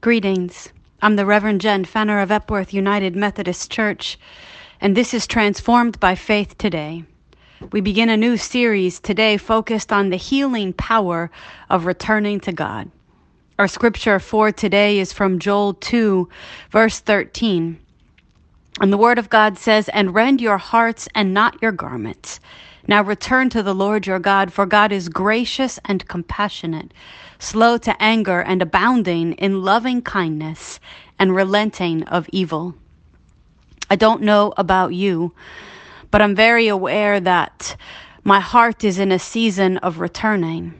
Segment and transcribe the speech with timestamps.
[0.00, 0.68] Greetings.
[1.02, 4.16] I'm the Reverend Jen Fenner of Epworth United Methodist Church,
[4.80, 7.02] and this is Transformed by Faith Today.
[7.72, 11.32] We begin a new series today focused on the healing power
[11.68, 12.88] of returning to God.
[13.58, 16.28] Our scripture for today is from Joel 2,
[16.70, 17.76] verse 13.
[18.80, 22.38] And the Word of God says, And rend your hearts and not your garments.
[22.88, 26.94] Now return to the Lord your God, for God is gracious and compassionate,
[27.38, 30.80] slow to anger and abounding in loving kindness
[31.18, 32.74] and relenting of evil.
[33.90, 35.34] I don't know about you,
[36.10, 37.76] but I'm very aware that
[38.24, 40.74] my heart is in a season of returning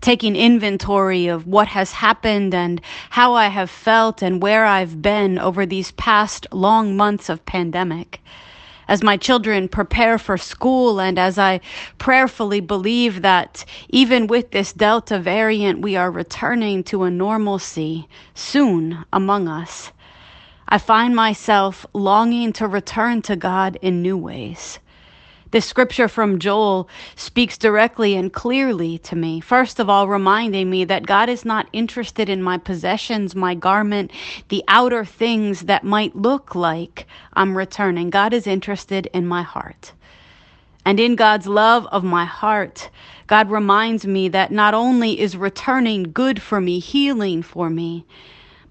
[0.00, 2.80] taking inventory of what has happened and
[3.10, 8.20] how I have felt and where I've been over these past long months of pandemic
[8.90, 11.60] as my children prepare for school and as I
[11.98, 19.04] prayerfully believe that even with this Delta variant, we are returning to a normalcy soon
[19.12, 19.92] among us.
[20.68, 24.80] I find myself longing to return to God in new ways.
[25.52, 29.40] The scripture from Joel speaks directly and clearly to me.
[29.40, 34.12] First of all, reminding me that God is not interested in my possessions, my garment,
[34.48, 38.10] the outer things that might look like I'm returning.
[38.10, 39.92] God is interested in my heart.
[40.84, 42.88] And in God's love of my heart,
[43.26, 48.04] God reminds me that not only is returning good for me, healing for me,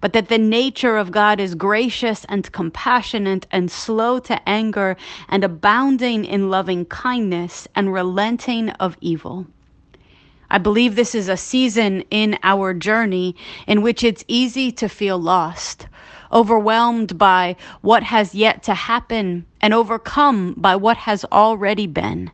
[0.02, 4.96] but that the nature of God is gracious and compassionate and slow to anger
[5.28, 9.46] and abounding in loving kindness and relenting of evil.
[10.52, 13.36] I believe this is a season in our journey
[13.68, 15.88] in which it's easy to feel lost,
[16.32, 22.32] overwhelmed by what has yet to happen, and overcome by what has already been.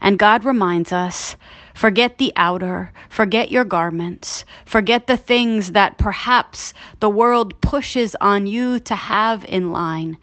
[0.00, 1.36] And God reminds us
[1.78, 8.48] Forget the outer, forget your garments, forget the things that perhaps the world pushes on
[8.48, 10.18] you to have in line,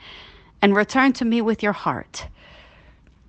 [0.61, 2.27] and return to me with your heart.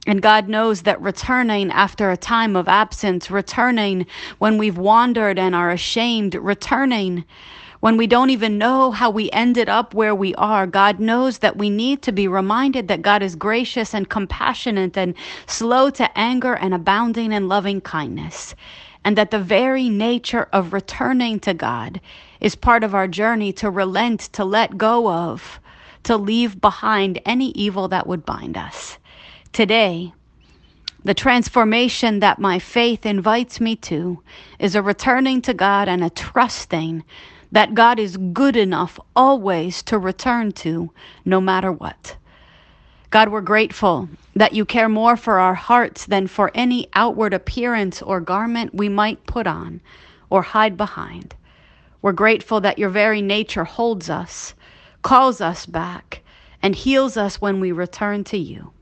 [0.09, 4.06] And God knows that returning after a time of absence, returning
[4.38, 7.25] when we've wandered and are ashamed, returning
[7.81, 11.56] when we don't even know how we ended up where we are, God knows that
[11.56, 15.14] we need to be reminded that God is gracious and compassionate and
[15.47, 18.54] slow to anger and abounding in loving kindness.
[19.04, 22.00] And that the very nature of returning to God
[22.41, 25.60] is part of our journey to relent, to let go of,
[26.04, 28.98] to leave behind any evil that would bind us.
[29.53, 30.12] Today,
[31.04, 34.20] the transformation that my faith invites me to
[34.58, 37.04] is a returning to God and a trusting
[37.53, 40.91] that God is good enough always to return to,
[41.25, 42.17] no matter what.
[43.11, 48.03] God, we're grateful that you care more for our hearts than for any outward appearance
[48.03, 49.81] or garment we might put on
[50.29, 51.35] or hide behind.
[52.03, 54.55] We're grateful that your very nature holds us,
[55.03, 56.23] calls us back,
[56.62, 58.73] and heals us when we return to you.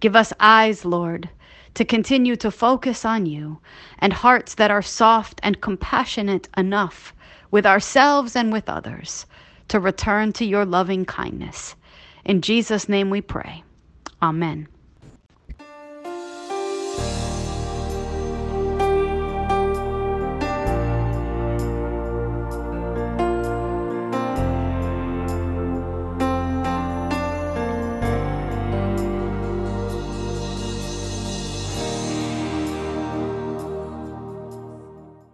[0.00, 1.28] Give us eyes, Lord,
[1.74, 3.60] to continue to focus on you,
[3.98, 7.14] and hearts that are soft and compassionate enough
[7.54, 9.26] with ourselves and with others
[9.68, 11.76] to return to your loving kindness.
[12.24, 13.62] In Jesus' name we pray.
[14.20, 14.66] Amen.